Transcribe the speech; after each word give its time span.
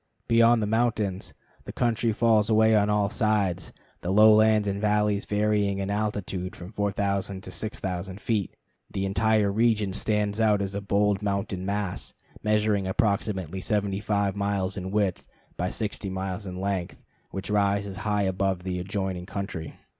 Beyond 0.27 0.63
the 0.63 0.65
mountains 0.65 1.35
the 1.65 1.71
country 1.71 2.11
falls 2.11 2.49
away 2.49 2.75
on 2.75 2.89
all 2.89 3.11
sides, 3.11 3.71
the 4.01 4.09
lowlands 4.09 4.67
and 4.67 4.81
valleys 4.81 5.25
varying 5.25 5.77
in 5.77 5.91
altitude 5.91 6.55
from 6.55 6.71
4000 6.71 7.43
to 7.43 7.51
6000 7.51 8.19
feet. 8.19 8.55
The 8.89 9.05
entire 9.05 9.51
region 9.51 9.93
stands 9.93 10.41
out 10.41 10.59
as 10.59 10.73
a 10.73 10.81
bold 10.81 11.21
mountain 11.21 11.67
mass, 11.67 12.15
measuring 12.41 12.87
approximately 12.87 13.61
75 13.61 14.35
miles 14.35 14.75
in 14.75 14.89
width 14.89 15.27
by 15.55 15.69
60 15.69 16.09
miles 16.09 16.47
in 16.47 16.59
length, 16.59 17.05
which 17.29 17.51
rises 17.51 17.97
high 17.97 18.23
above 18.23 18.63
the 18.63 18.79
adjoining 18.79 19.27
country. 19.27 19.75